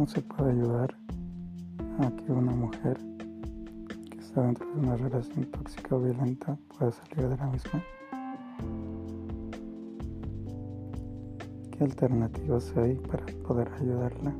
[0.00, 0.96] ¿Cómo se puede ayudar
[1.98, 2.98] a que una mujer
[4.10, 7.84] que está dentro de una relación tóxica o violenta pueda salir de la misma?
[11.70, 14.32] ¿Qué alternativas hay para poder ayudarla?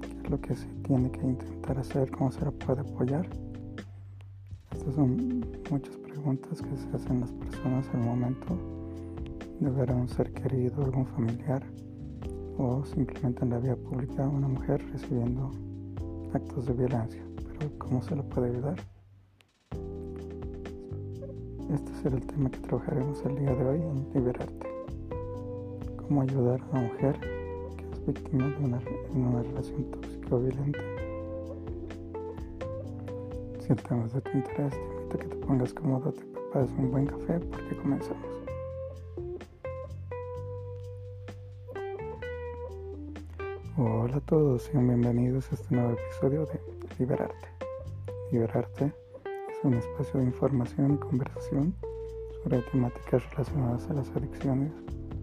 [0.00, 2.10] ¿Qué es lo que se tiene que intentar hacer?
[2.10, 3.28] ¿Cómo se la puede apoyar?
[4.72, 8.56] Estas son muchas preguntas que se hacen las personas al momento
[9.60, 11.62] de ver a un ser querido, algún familiar
[12.58, 15.50] o simplemente en la vía pública una mujer recibiendo
[16.34, 17.22] actos de violencia.
[17.36, 18.76] Pero ¿cómo se lo puede ayudar?
[21.72, 24.66] Este será el tema que trabajaremos el día de hoy en Liberarte.
[25.96, 28.80] ¿Cómo ayudar a una mujer que es víctima de una,
[29.14, 30.80] una relación tóxica o violenta?
[33.60, 36.24] Si el tema es de tu interés, te invito a que te pongas cómodo, te
[36.24, 38.47] prepares un buen café porque comenzamos.
[44.08, 46.58] Hola a todos, sean bienvenidos a este nuevo episodio de
[46.98, 47.48] Liberarte.
[48.32, 48.86] Liberarte
[49.50, 51.74] es un espacio de información y conversación
[52.42, 54.72] sobre temáticas relacionadas a las adicciones,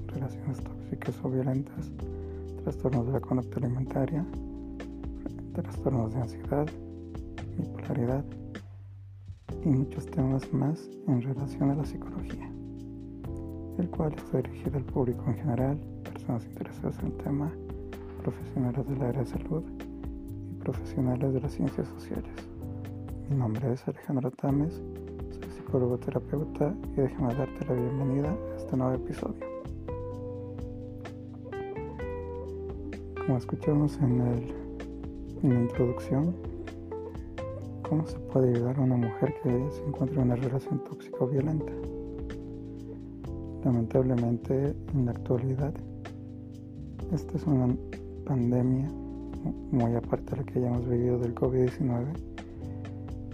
[0.06, 1.91] relaciones tóxicas o violentas,
[2.61, 4.23] trastornos de la conducta alimentaria,
[5.56, 6.67] trastornos de ansiedad,
[7.58, 8.23] bipolaridad
[9.63, 12.52] y muchos temas más en relación a la psicología,
[13.80, 17.52] el cual está dirigido al público en general, personas interesadas en el tema
[18.26, 19.64] profesionales del área de salud
[20.52, 22.31] y profesionales de las ciencias sociales.
[23.30, 24.81] Mi nombre es Alejandro Tames,
[25.30, 29.46] soy psicólogo terapeuta y déjame darte la bienvenida a este nuevo episodio.
[33.28, 34.53] Como escuchamos en, el,
[35.44, 36.36] en la introducción,
[37.88, 41.28] ¿cómo se puede ayudar a una mujer que se encuentra en una relación tóxica o
[41.28, 41.72] violenta?
[43.64, 45.76] Lamentablemente, en la actualidad,
[47.14, 47.76] esta es una
[48.26, 48.90] pandemia,
[49.72, 52.06] muy aparte de lo que hayamos vivido del COVID-19,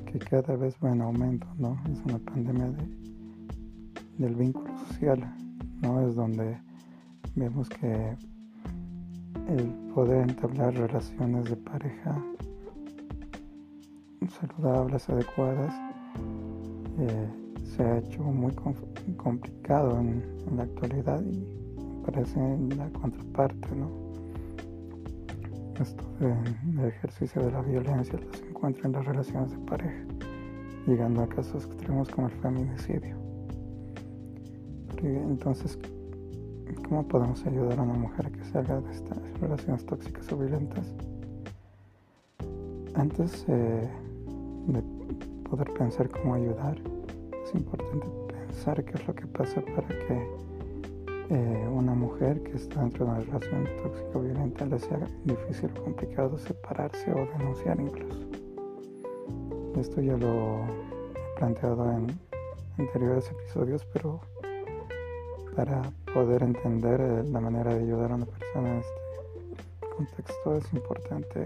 [0.05, 1.79] que cada vez va en aumento, ¿no?
[1.91, 2.83] Es una pandemia de,
[4.17, 5.33] del vínculo social,
[5.81, 6.05] ¿no?
[6.07, 6.57] Es donde
[7.35, 8.15] vemos que
[9.47, 12.23] el poder entablar relaciones de pareja
[14.29, 15.73] saludables, adecuadas,
[16.99, 17.29] eh,
[17.63, 18.53] se ha hecho muy
[19.17, 21.45] complicado en, en, la actualidad y
[22.05, 22.39] parece
[22.75, 24.00] la contraparte, ¿no?
[25.81, 30.05] Esto de, ejercicio de la violencia se encuentra en las relaciones de pareja,
[30.87, 33.15] llegando a casos extremos como el feminicidio.
[35.03, 35.79] Entonces,
[36.87, 40.93] ¿cómo podemos ayudar a una mujer a que salga de estas relaciones tóxicas o violentas?
[42.93, 43.89] Antes eh,
[44.67, 44.83] de
[45.49, 46.77] poder pensar cómo ayudar,
[47.43, 50.50] es importante pensar qué es lo que pasa para que
[51.33, 55.83] eh, una mujer que está dentro de una relación tóxica violenta le sea difícil o
[55.85, 58.19] complicado separarse o denunciar incluso.
[59.79, 62.19] Esto ya lo he planteado en
[62.77, 64.19] anteriores episodios, pero
[65.55, 65.81] para
[66.13, 71.45] poder entender eh, la manera de ayudar a una persona en este contexto es importante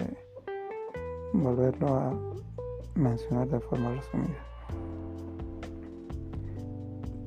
[1.32, 2.12] volverlo a
[2.96, 4.40] mencionar de forma resumida.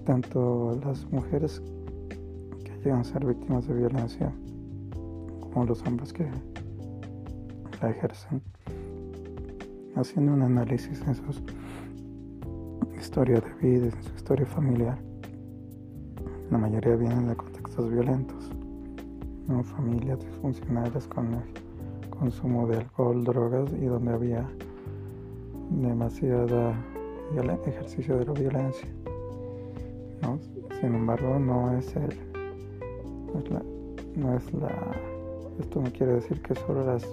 [0.04, 1.62] Tanto las mujeres
[2.88, 4.32] llegan a ser víctimas de violencia,
[5.40, 6.26] como los hombres que
[7.82, 8.40] la ejercen,
[9.94, 11.22] haciendo un análisis en su
[12.98, 14.98] historia de vida, en su historia familiar.
[16.50, 18.50] La mayoría vienen de contextos violentos,
[19.46, 19.62] ¿no?
[19.62, 24.48] familias disfuncionales con el consumo de alcohol, drogas y donde había
[25.70, 26.74] demasiada
[27.66, 28.88] ejercicio de la violencia.
[30.80, 32.27] Sin embargo, no es el
[34.16, 34.70] no es la,
[35.60, 37.04] esto no quiere decir que solo las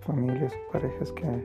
[0.00, 1.44] familias o parejas que,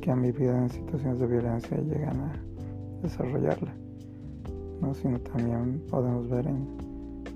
[0.00, 2.32] que han vivido en situaciones de violencia llegan a
[3.02, 3.74] desarrollarla,
[4.80, 4.94] ¿no?
[4.94, 6.66] sino también podemos ver en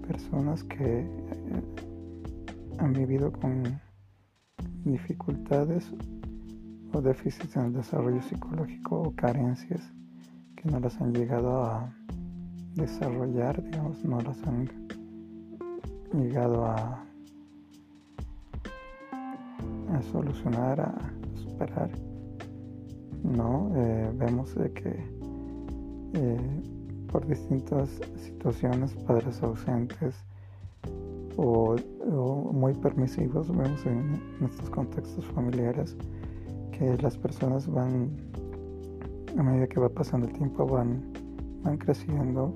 [0.06, 1.06] personas que eh,
[2.78, 3.62] han vivido con
[4.84, 5.92] dificultades
[6.92, 9.82] o déficits en el desarrollo psicológico o carencias
[10.56, 11.94] que no las han llegado a
[12.80, 14.68] desarrollar, digamos, no las han
[16.14, 17.04] llegado a,
[19.92, 20.94] a solucionar, a
[21.34, 21.90] superar.
[23.22, 25.04] No, eh, vemos que
[26.14, 26.62] eh,
[27.12, 30.16] por distintas situaciones, padres ausentes
[31.36, 31.76] o,
[32.52, 35.96] muy permisivos, vemos en estos contextos familiares
[36.72, 38.10] que las personas van,
[39.36, 41.20] a medida que va pasando el tiempo, van
[41.62, 42.54] van creciendo,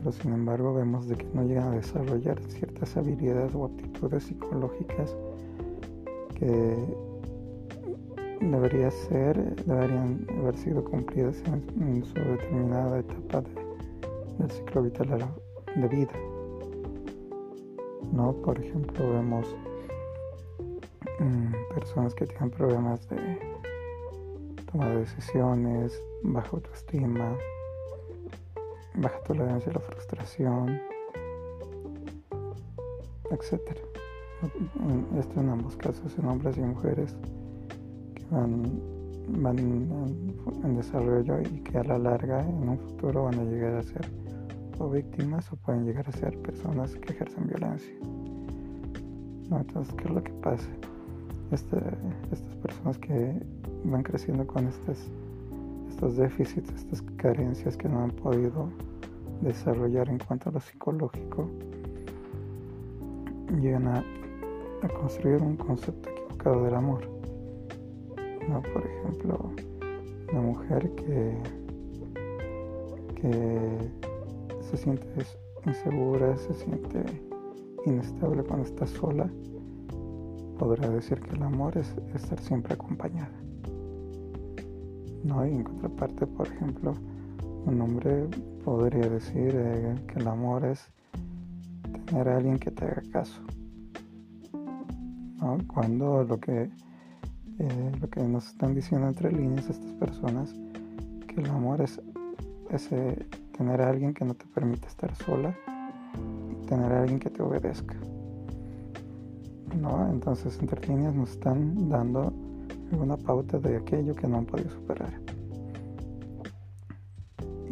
[0.00, 5.14] pero sin embargo vemos de que no llegan a desarrollar ciertas habilidades o aptitudes psicológicas
[6.38, 6.74] que
[8.40, 13.42] debería ser, deberían haber sido cumplidas en, su determinada etapa
[14.38, 15.28] del ciclo vital
[15.76, 16.12] de vida.
[18.12, 18.32] ¿No?
[18.32, 19.54] Por ejemplo, vemos
[21.18, 23.38] mm, personas que tienen problemas de
[24.72, 27.36] toma de decisiones, baja autoestima,
[28.94, 29.79] baja tolerancia a la
[30.30, 30.80] frustración,
[33.30, 33.60] etc.
[35.18, 37.16] Esto en ambos casos, en hombres y mujeres
[38.14, 43.74] que van, en, desarrollo y que a la larga, en un futuro, van a llegar
[43.74, 44.06] a ser
[44.78, 47.94] o víctimas o pueden llegar a ser personas que ejercen violencia.
[49.50, 50.68] Entonces, ¿qué es lo que pasa?
[51.50, 51.76] Este,
[52.32, 53.34] estas personas que
[53.84, 55.10] van creciendo con estos,
[55.90, 58.70] estos déficits, estas carencias que no han podido
[59.40, 61.48] desarrollar en cuanto a lo psicológico,
[63.60, 64.04] llegan a,
[64.98, 67.06] construir un concepto equivocado del amor.
[68.48, 68.62] ¿No?
[68.62, 69.50] Por ejemplo,
[70.32, 71.36] una mujer que,
[73.16, 73.90] que
[74.62, 75.06] se siente
[75.66, 77.04] insegura, se siente
[77.84, 79.30] inestable cuando está sola,
[80.58, 83.32] podrá decir que el amor es estar siempre acompañada.
[85.24, 85.46] ¿no?
[85.46, 86.94] Y en contraparte, por ejemplo,
[87.66, 88.28] un hombre
[88.64, 90.90] podría decir eh, que el amor es
[92.06, 93.40] tener a alguien que te haga caso.
[95.40, 95.58] ¿no?
[95.66, 96.70] Cuando lo que,
[97.58, 100.54] eh, lo que nos están diciendo entre líneas estas personas,
[101.26, 102.00] que el amor es
[102.70, 103.26] ese,
[103.56, 105.54] tener a alguien que no te permite estar sola
[106.70, 107.96] tener a alguien que te obedezca.
[109.80, 110.08] ¿no?
[110.08, 112.32] Entonces entre líneas nos están dando
[112.92, 115.29] una pauta de aquello que no han podido superar.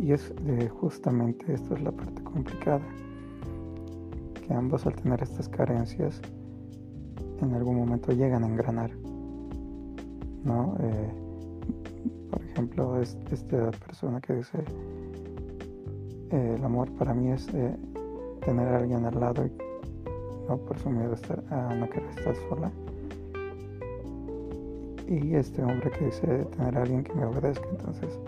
[0.01, 2.87] Y es eh, justamente esto es la parte complicada,
[4.47, 6.21] que ambos al tener estas carencias
[7.41, 8.91] en algún momento llegan a engranar.
[10.45, 10.77] ¿no?
[10.81, 11.11] Eh,
[12.31, 14.59] por ejemplo, es, esta persona que dice,
[16.31, 19.53] eh, el amor para mí es tener a alguien al lado y
[20.49, 22.71] no por su miedo a, estar, a no querer estar sola
[25.09, 27.67] y este hombre que dice tener a alguien que me obedezca.
[27.71, 28.19] Entonces,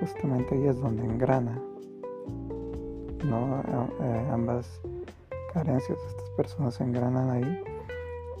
[0.00, 1.60] justamente ahí es donde engrana,
[3.24, 3.62] ¿no?
[4.32, 4.80] Ambas
[5.52, 7.62] carencias de estas personas se engranan ahí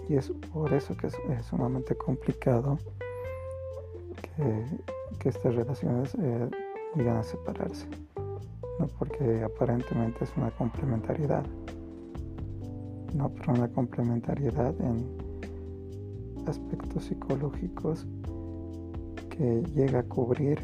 [0.08, 1.16] y es por eso que es,
[1.48, 2.78] sumamente complicado
[5.18, 6.48] que, estas relaciones eh,
[7.08, 7.86] a separarse,
[8.78, 8.88] ¿no?
[8.98, 11.44] Porque aparentemente es una complementariedad,
[13.14, 13.28] ¿no?
[13.28, 15.06] Pero una complementariedad en
[16.48, 18.06] aspectos psicológicos
[19.28, 20.58] que llega a cubrir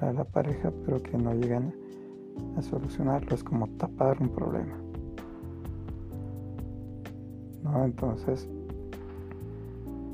[0.00, 1.74] a la pareja pero que no llegan
[2.56, 4.76] a solucionarlo es como tapar un problema
[7.62, 7.84] ¿no?
[7.84, 8.48] entonces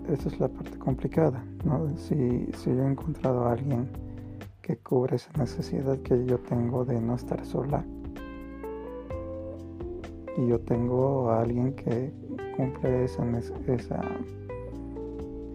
[0.08, 1.88] esa es la parte complicada ¿no?
[1.96, 3.88] si, si yo he encontrado a alguien
[4.62, 7.84] que cubre esa necesidad que yo tengo de no estar sola
[10.36, 12.12] y yo tengo a alguien que
[12.56, 13.24] cumple esa,
[13.66, 14.00] esa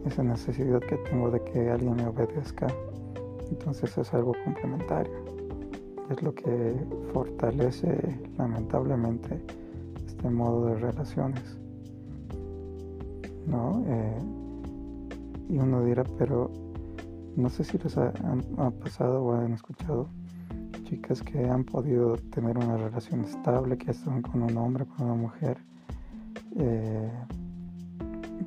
[0.06, 2.68] esa necesidad que tengo de que alguien me obedezca.
[3.52, 5.14] Entonces es algo complementario.
[6.10, 6.76] Es lo que
[7.14, 9.40] fortalece lamentablemente
[10.06, 11.58] este modo de relaciones.
[13.46, 13.84] ¿No?
[13.86, 14.20] Eh,
[15.50, 16.50] y uno dirá, pero
[17.36, 18.12] no sé si les ha,
[18.84, 20.08] pasado o han escuchado
[20.84, 25.16] chicas que han podido tener una relación estable, que están con un hombre, con una
[25.16, 25.58] mujer.
[26.58, 27.10] Eh,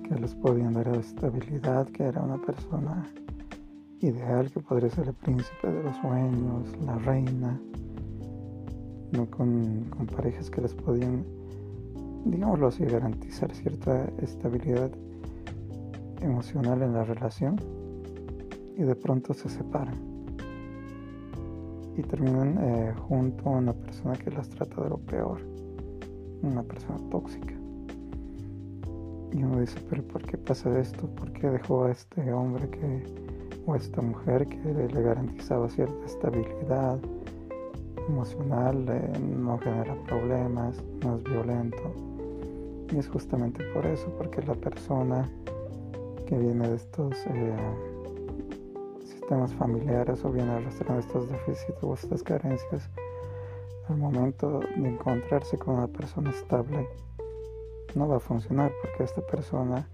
[0.09, 3.07] que les podían dar estabilidad, que era una persona
[4.05, 7.61] ideal, que podría ser el príncipe de los sueños, la reina,
[9.13, 9.27] ¿no?
[9.31, 11.25] con, parejas que les podían,
[12.25, 14.91] digámoslo así, garantizar cierta estabilidad
[16.21, 17.57] emocional en la relación
[18.77, 19.97] y de pronto se separan
[21.97, 25.41] y terminan eh, junto a una persona que las trata de lo peor,
[26.43, 27.55] una persona tóxica.
[29.33, 31.09] Y uno dice, pero ¿por qué pasa esto?
[31.09, 33.03] ¿Por qué dejó a este hombre que,
[33.67, 36.99] o esta mujer que le garantizaba cierta estabilidad
[38.09, 41.83] emocional, eh, no genera problemas, no es violento?
[42.93, 45.29] Y es justamente por eso, porque la persona
[46.27, 47.57] que viene de estos eh,
[49.05, 52.89] sistemas familiares o viene arrastrando estos déficits o estas carencias,
[53.89, 56.89] al momento de encontrarse con una persona estable,
[57.95, 59.87] no va a funcionar porque esta persona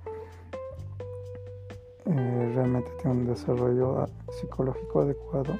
[2.06, 5.54] eh, realmente tiene un desarrollo psicológico adecuado,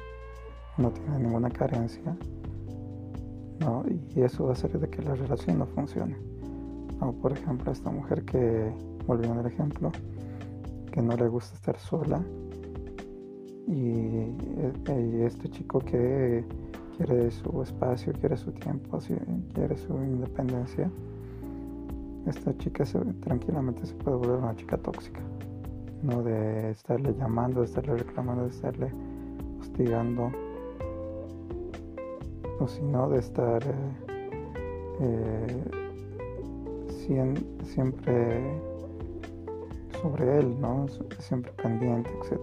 [0.77, 2.15] no tiene ninguna carencia
[3.61, 3.83] ¿no?
[4.15, 6.17] Y eso va a hacer de que la relación no funcione.
[6.99, 7.13] ¿no?
[7.13, 8.71] Por ejemplo, esta mujer que,
[9.05, 9.91] volviendo al ejemplo,
[10.91, 12.21] que no le gusta estar sola
[13.67, 16.43] y, y este chico que
[16.97, 18.99] quiere su espacio, quiere su tiempo,
[19.53, 20.91] quiere su independencia,
[22.27, 22.83] esta chica
[23.21, 25.21] tranquilamente se puede volver una chica tóxica,
[26.03, 28.91] no de estarle llamando, de estarle reclamando, de estarle
[29.59, 30.31] hostigando,
[32.59, 33.61] o sino de estar
[34.99, 35.63] eh,
[37.63, 38.41] siempre
[40.01, 40.87] sobre él, ¿no?
[41.19, 42.39] siempre pendiente, etc.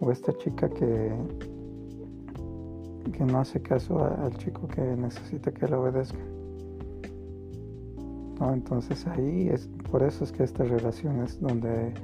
[0.00, 1.12] O esta chica que
[3.12, 6.18] que no hace caso al chico que necesita que le obedezca.
[8.40, 8.52] ¿No?
[8.52, 11.94] Entonces ahí es por eso es que estas relaciones donde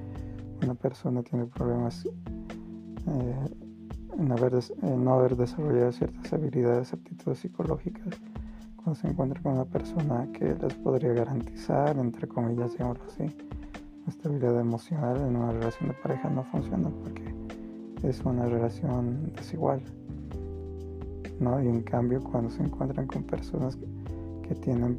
[0.63, 3.49] una persona tiene problemas eh,
[4.19, 8.15] en, haber no haber desarrollado ciertas habilidades, aptitudes psicológicas,
[8.77, 13.25] cuando se encuentra con una persona que les podría garantizar, entre comillas, digámoslo así,
[14.09, 17.35] estabilidad emocional en una relación de pareja no funciona porque
[18.03, 19.83] es una relación desigual.
[21.41, 23.77] Y en cambio, cuando se encuentran con personas
[24.47, 24.97] que tienen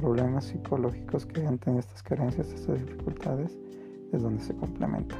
[0.00, 3.58] problemas psicológicos, que han tenido estas carencias, estas dificultades,
[4.12, 5.18] es donde se complementan.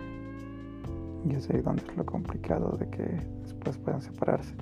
[1.28, 4.54] Y es ahí donde es lo complicado de que después puedan separarse.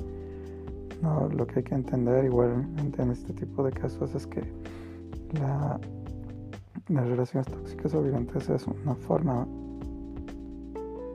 [1.03, 4.43] No, lo que hay que entender igualmente en este tipo de casos es que
[5.41, 5.79] la,
[6.89, 9.47] las relaciones tóxicas o violentas es una forma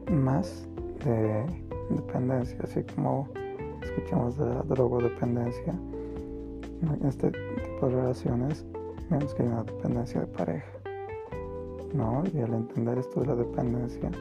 [0.09, 0.65] más
[1.03, 1.45] de
[1.89, 3.27] dependencia, así como
[3.81, 5.73] escuchamos de la drogodependencia,
[6.81, 8.65] en este tipo de relaciones
[9.09, 10.82] vemos que hay una dependencia de pareja.
[11.93, 12.23] ¿No?
[12.33, 14.11] Y al entender esto de la dependencia,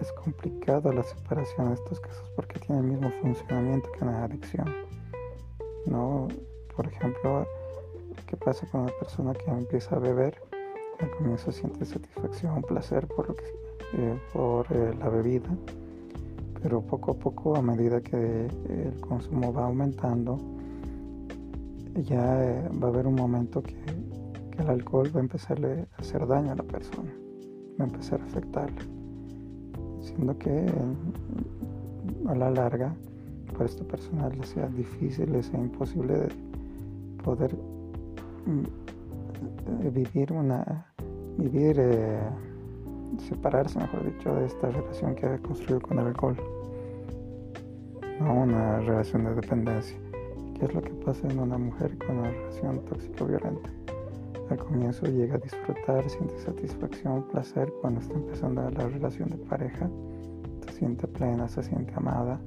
[0.00, 4.66] es complicado la separación de estos casos porque tiene el mismo funcionamiento que una adicción.
[5.86, 6.28] ¿no?
[6.74, 7.46] Por ejemplo,
[8.26, 10.40] ¿qué pasa con una persona que empieza a beber?
[11.00, 13.34] Al comienzo siente satisfacción, placer por,
[13.94, 15.48] eh, por eh, la bebida
[16.62, 20.38] pero poco a poco a medida que el consumo va aumentando
[22.04, 23.76] ya eh, va a haber un momento que,
[24.60, 27.10] el alcohol va a empezarle a hacer daño a la persona,
[27.78, 28.82] va a empezar a afectarla,
[30.00, 30.66] siendo que
[32.26, 32.94] a la larga
[33.52, 36.28] para esta persona le sea difícil, le sea imposible de
[37.22, 38.64] poder mm,
[39.84, 40.86] eh, vivir una
[41.38, 42.20] vivir eh,
[43.28, 46.36] separarse, mejor dicho, de esta relación que ha construido con el alcohol.
[48.20, 49.96] No una relación de dependencia.
[50.58, 53.70] ¿Qué es lo que pasa en una mujer con una relación tóxico-violenta?
[54.50, 59.88] Al comienzo llega a disfrutar, siente satisfacción, placer cuando está empezando la relación de pareja.
[60.66, 62.40] Se siente plena, se siente amada.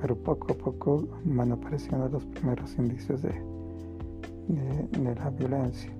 [0.00, 3.34] Pero poco a poco van apareciendo los primeros indicios de,
[4.48, 5.92] de, la violencia,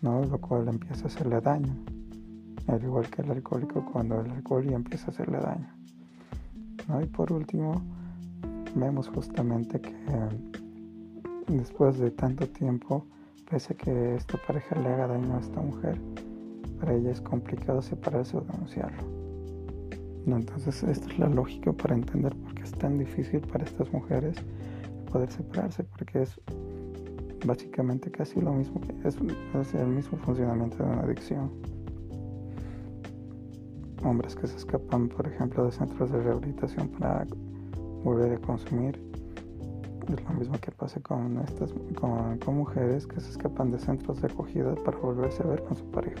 [0.00, 0.24] ¿no?
[0.24, 1.74] lo cual empieza a hacerle daño
[2.66, 5.68] al igual que el alcohólico cuando el alcohol ya empieza a hacerle daño.
[7.02, 7.82] Y por último,
[8.74, 9.94] vemos justamente que
[11.48, 13.06] después de tanto tiempo,
[13.50, 16.00] pese a que esta pareja le haga daño a esta mujer,
[16.78, 19.02] para ella es complicado separarse o denunciarlo.
[20.26, 24.36] Entonces, esta es la lógica para entender por qué es tan difícil para estas mujeres
[25.12, 26.40] poder separarse, porque es
[27.46, 29.16] básicamente casi lo mismo que es,
[29.74, 31.50] el mismo funcionamiento de una adicción
[34.04, 37.26] hombres que se escapan, por ejemplo, de centros de rehabilitación para
[38.02, 39.00] volver a consumir.
[40.08, 44.28] Es lo mismo que pasa con, estas, con, mujeres que se escapan de centros de
[44.28, 46.20] acogida para volverse a ver con su pareja.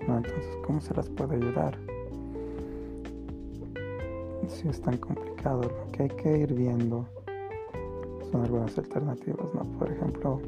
[0.00, 1.78] Entonces, ¿cómo se las puede ayudar?
[4.48, 7.06] Si es tan complicado, lo que hay que ir viendo
[8.32, 9.62] son algunas alternativas, ¿no?
[9.78, 10.40] Por ejemplo,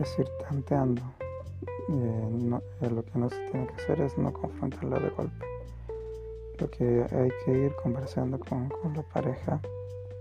[0.00, 1.02] es ir tanteando
[1.90, 5.53] eh, eh, lo que no se tiene que hacer es no confrontarla de golpe.
[6.58, 9.60] Lo que hay que ir conversando con, la pareja,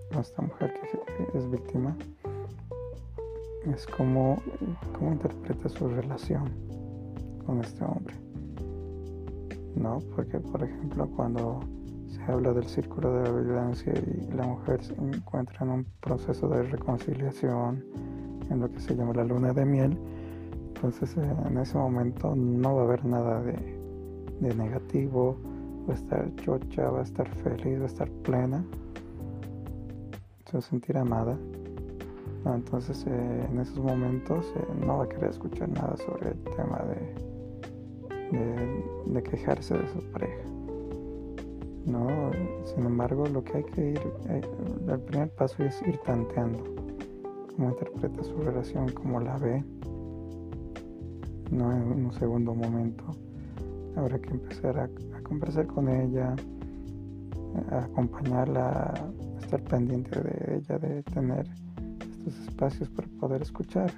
[0.10, 1.96] con esta mujer que es víctima,
[3.72, 4.42] es cómo,
[4.98, 6.50] cómo interpreta su relación
[7.46, 8.16] con este hombre.
[9.76, 10.00] ¿No?
[10.16, 11.60] Porque, por ejemplo, cuando
[12.08, 16.48] se habla del círculo de la violencia y la mujer se encuentra en un proceso
[16.48, 17.84] de reconciliación,
[18.50, 19.98] en lo que se llama la luna de miel,
[20.76, 23.82] entonces en ese momento no va a haber nada de,
[24.42, 25.38] negativo,
[25.88, 28.64] va a estar chocha, va a estar feliz, va a estar plena,
[30.46, 31.38] se va a sentir amada.
[32.46, 36.82] entonces eh, en esos momentos eh, no va a querer escuchar nada sobre el tema
[36.90, 37.24] de,
[39.12, 40.44] de, quejarse de su pareja.
[41.86, 42.32] ¿no?
[42.66, 44.42] Sin embargo, lo que hay que ir, eh,
[44.88, 46.64] el primer paso es ir tanteando
[47.56, 49.64] cómo interpreta su relación, cómo la ve,
[51.52, 53.04] no en un segundo momento.
[53.96, 54.90] Habrá que empezar a,
[55.34, 56.36] conversar con ella,
[57.72, 58.94] acompañarla,
[59.42, 61.48] estar pendiente de ella, de tener
[62.00, 63.92] estos espacios para poder escuchar,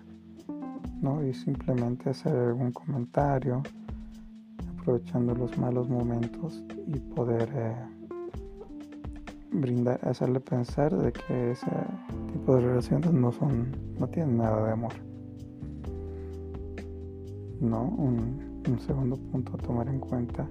[1.02, 1.22] ¿no?
[1.26, 3.62] Y simplemente hacer algún comentario,
[4.80, 7.76] aprovechando los malos momentos y poder eh,
[9.52, 11.72] brindar, hacerle pensar de que ese
[12.32, 14.94] tipo de relaciones no son, no tienen nada de amor.
[17.60, 20.48] No, un, segundo punto a tomar en cuenta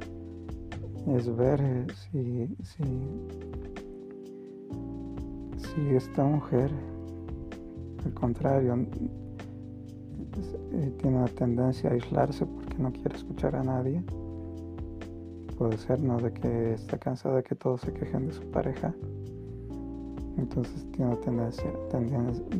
[1.07, 2.85] es ver eh, si, si,
[5.57, 6.71] si esta mujer,
[8.05, 8.75] al contrario,
[10.73, 14.03] eh, tiene una tendencia a aislarse porque no quiere escuchar a nadie
[15.55, 16.19] puede ser, ¿no?
[16.19, 18.95] De que está cansada de que todos se quejen de su pareja.
[20.37, 21.71] Entonces tiene tendencia,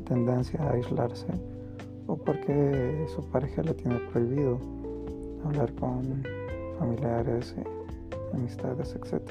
[0.05, 1.27] tendencia, a aislarse.
[2.07, 4.59] O porque su pareja le tiene prohibido
[5.45, 6.23] hablar con
[6.79, 7.65] familiares, eh,
[8.35, 9.23] amistades, etc.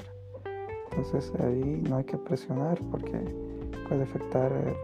[0.92, 3.20] Entonces ahí no hay que presionar porque
[3.88, 4.76] puede afectar, eh,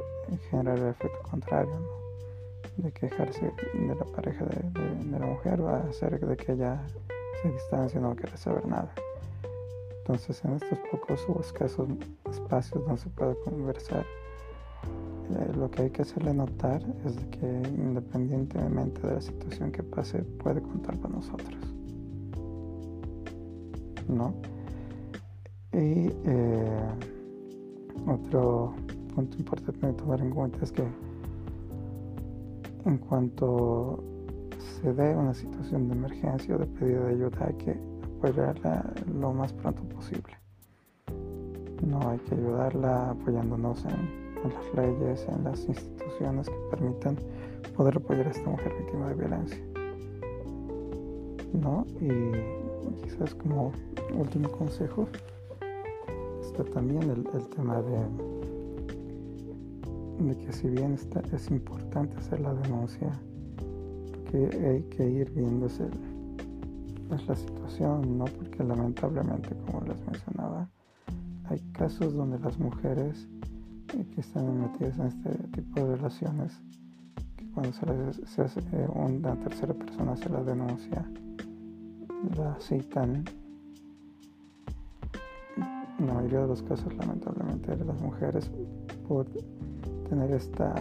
[0.50, 2.00] generar el efecto contrario.
[2.78, 6.82] De quejarse de la pareja de, la mujer va a hacer de que ella
[7.42, 8.92] se distancia, no quiere saber nada.
[10.00, 11.90] Entonces en estos pocos o escasos
[12.32, 14.06] espacios donde se puede conversar,
[15.32, 20.24] eh, lo que hay que hacerle notar es que independientemente de la situación que pase,
[20.42, 21.79] puede contar con nosotros.
[24.10, 24.34] ¿No?
[25.72, 26.90] Y eh,
[28.08, 28.74] otro
[29.14, 30.84] punto importante de tomar en cuenta es que
[32.86, 34.04] en cuanto
[34.58, 37.78] se dé una situación de emergencia o de pedido de ayuda, hay que
[38.18, 40.34] apoyarla lo más pronto posible.
[41.86, 47.18] No hay que ayudarla apoyándonos en, las leyes, en las instituciones que permitan
[47.76, 49.64] poder apoyar a esta mujer víctima de violencia.
[51.54, 51.86] ¿No?
[52.00, 53.72] Y quizás como
[54.14, 55.08] último consejo
[56.42, 57.98] está también el, tema de,
[60.26, 63.12] de que si bien está, es importante hacer la denuncia,
[64.32, 65.82] que hay que ir viendo es,
[67.28, 68.26] la situación, ¿no?
[68.26, 70.70] Porque lamentablemente, como les mencionaba,
[71.46, 73.28] hay casos donde las mujeres
[73.96, 76.62] eh, que están metidas en este tipo de relaciones,
[77.36, 81.04] que cuando se, les, hace eh, una tercera persona se la denuncia,
[82.38, 83.24] la citan,
[86.10, 88.52] la mayoría de los casos lamentablemente las mujeres
[89.08, 89.26] por
[90.10, 90.74] tener esta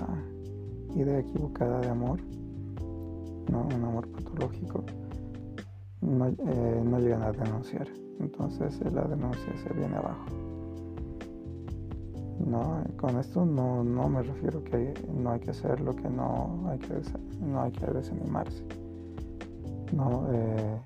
[0.97, 2.19] idea equivocada de amor
[3.57, 4.85] un amor patológico,
[6.01, 7.88] no, eh, no, llegan a denunciar.
[8.21, 10.27] Entonces eh, la denuncia se viene abajo.
[12.47, 16.79] No, con esto no, no me refiero que no hay que hacerlo, que no hay
[16.79, 16.95] que,
[17.41, 18.64] no hay que desanimarse.
[19.93, 20.81] No, eh,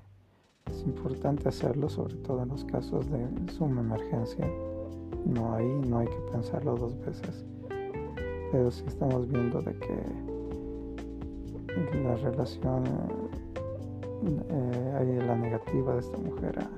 [0.71, 4.47] es importante hacerlo, sobre todo en los casos de suma emergencia.
[5.25, 7.45] No ahí no hay que pensarlo dos veces.
[8.51, 10.33] Pero si estamos viendo de que
[12.03, 12.83] la relación,
[14.49, 16.69] eh, hay la negativa de esta mujer a,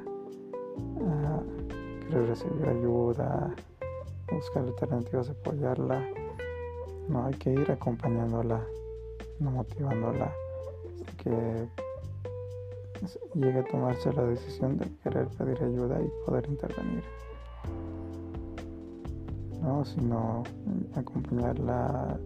[2.07, 3.53] querer recibir ayuda,
[4.31, 6.07] buscar alternativas apoyarla.
[7.09, 8.65] No hay que ir acompañándola,
[9.39, 10.31] no motivándola,
[11.17, 11.67] que
[13.33, 17.03] llegue a tomarse la decisión de querer pedir ayuda y poder intervenir.
[19.61, 20.43] No, sino
[20.95, 22.19] acompañarla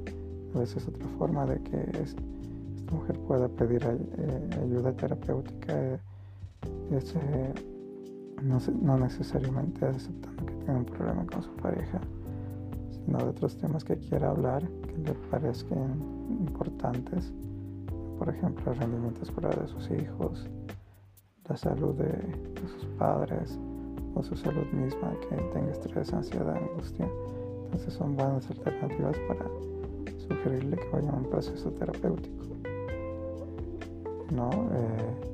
[0.56, 2.16] a veces otra forma de que es,
[2.92, 6.00] mujer pueda pedir eh, ayuda terapéutica eh,
[6.92, 7.54] eh,
[8.42, 12.00] no, necesariamente aceptando que tenga un problema con su pareja,
[12.92, 17.34] sino de otros temas que quiera hablar que le parezcan importantes,
[18.20, 20.48] por ejemplo, el rendimiento escolar de sus hijos,
[21.48, 23.58] la salud de, sus padres
[24.14, 27.08] o su salud misma, que tenga estrés, ansiedad, angustia.
[27.64, 29.46] Entonces son buenas alternativas para
[30.18, 32.46] sugerirle que vaya a un proceso terapéutico.
[34.32, 34.50] ¿no?
[34.74, 35.30] Eh,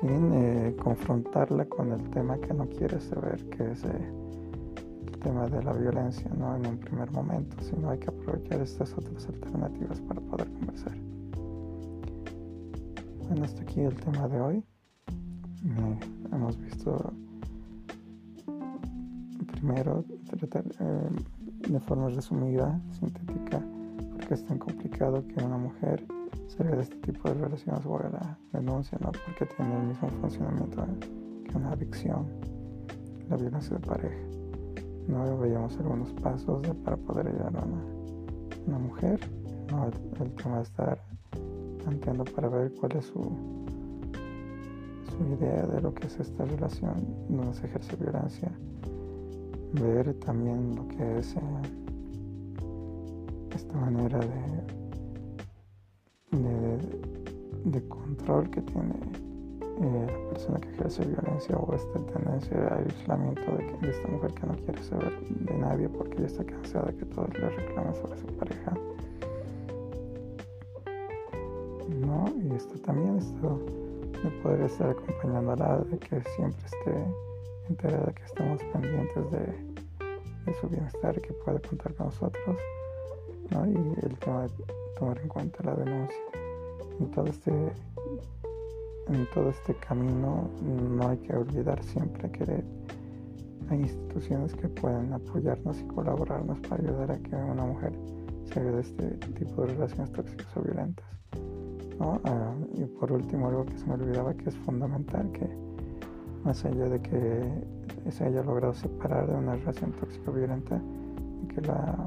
[0.00, 4.12] sin eh, confrontarla con el tema que no quiere saber, que es eh,
[5.06, 6.54] el tema de la violencia, ¿no?
[6.56, 10.92] En un primer momento, sino hay que aprovechar estas otras alternativas para poder conversar.
[13.34, 14.64] Bueno, hasta aquí el tema de hoy.
[16.30, 17.12] hemos visto
[19.50, 20.04] primero
[20.38, 20.62] tratar
[21.68, 23.60] de forma resumida, sintética,
[24.12, 26.06] porque es tan complicado que una mujer
[26.46, 29.10] sería de este tipo de relaciones o la denuncia, ¿no?
[29.10, 30.86] Porque tiene el mismo funcionamiento
[31.44, 32.28] que una adicción.
[33.28, 34.28] la violencia de pareja.
[35.08, 37.64] No veíamos algunos pasos para poder ayudar a
[38.68, 39.18] una, mujer.
[39.72, 39.86] ¿no?
[39.86, 41.00] El, tema de estar
[41.84, 43.20] planteando para ver cuál es su,
[45.10, 46.94] su idea de lo que es esta relación
[47.28, 48.50] donde se ejerce violencia.
[49.74, 51.40] Ver también lo que es eh,
[53.54, 54.28] esta manera de,
[57.64, 58.94] de, control que tiene
[59.80, 64.46] eh, la persona que ejerce violencia o esta tendencia de aislamiento de, esta mujer que
[64.46, 68.18] no quiere saber de nadie porque ya está cansada de que todos le reclamen sobre
[68.18, 68.74] su pareja.
[72.54, 73.60] Esto también, esto
[74.22, 77.04] de poder estar acompañándola, de que siempre esté
[77.68, 82.56] enterada que estamos pendientes de, su bienestar y que pueda contar con nosotros.
[83.50, 83.66] ¿no?
[83.66, 83.74] Y
[84.06, 84.50] el tema de
[84.98, 86.16] tomar en cuenta la denuncia.
[87.00, 87.50] En todo este,
[89.08, 92.62] en todo este camino no hay que olvidar siempre que
[93.70, 97.92] hay instituciones que pueden apoyarnos y colaborarnos para ayudar a que una mujer
[98.52, 101.14] salga de este tipo de relaciones tóxicas o violentas.
[102.00, 105.48] Ah, y por último, algo que se me olvidaba que es fundamental, que
[106.44, 110.80] más allá de que se haya logrado separar de una relación tóxica o violenta,
[111.48, 112.06] que la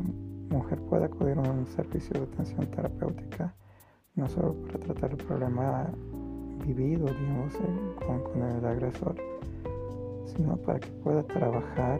[0.49, 3.53] mujer pueda acudir a un servicio de atención terapéutica,
[4.15, 5.87] no solo para tratar el problema
[6.65, 7.53] vivido, digamos,
[8.05, 9.15] con, con, el agresor,
[10.25, 11.99] sino para que pueda trabajar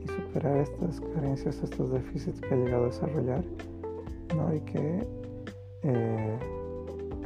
[0.00, 3.44] y superar estas carencias, estos déficits que ha llegado a desarrollar,
[4.36, 4.54] ¿no?
[4.54, 5.06] y que
[5.82, 6.38] eh,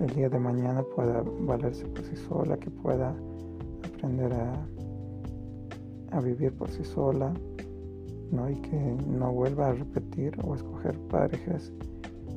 [0.01, 3.15] el día de mañana pueda valerse por sí sola, que pueda
[3.85, 4.67] aprender a,
[6.13, 7.33] a vivir por sí sola,
[8.31, 8.51] ¿no?
[8.51, 11.73] y que no vuelva a repetir o escoger parejas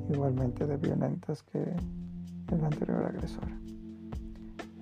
[0.09, 3.45] igualmente de violentas que el anterior agresor.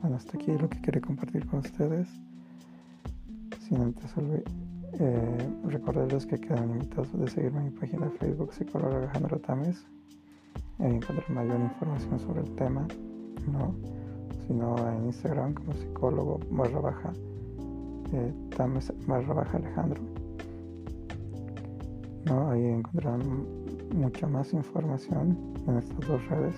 [0.02, 2.08] Bueno, hasta aquí lo que quería compartir con ustedes.
[3.60, 4.14] Sin antes
[5.00, 9.86] eh, recordarles que quedan invitados de seguirme en mi página de Facebook, psicólogo Alejandro Tames,
[10.80, 12.88] y encontrar mayor información sobre el tema,
[13.52, 13.74] ¿no?
[14.48, 17.14] sino en Instagram como psicólogo barra baja
[18.14, 20.02] eh, Tames barra baja Alejandro.
[22.50, 23.46] Ahí encontrarán
[23.96, 25.38] mucha más información
[25.68, 26.56] en estas dos redes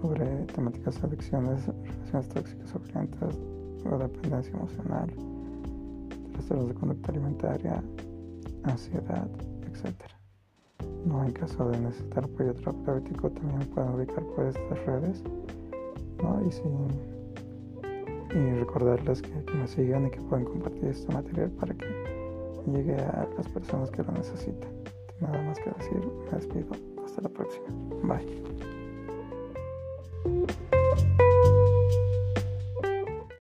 [0.00, 3.38] sobre temáticas de adicciones, relaciones tóxicas o violentas,
[3.98, 5.10] dependencia emocional,
[6.32, 7.82] trastornos de conducta alimentaria,
[8.64, 9.28] ansiedad,
[9.62, 10.15] etc.
[11.06, 15.22] No, en caso de necesitar apoyo terapéutico también pueden ubicar por estas redes.
[18.34, 21.86] y recordarles que, que me sigan y que pueden compartir este material para que
[22.66, 24.70] llegue a las personas que lo necesitan.
[25.20, 26.66] Nada más que decir, me despido.
[27.04, 27.66] Hasta la próxima.
[28.02, 28.75] Bye.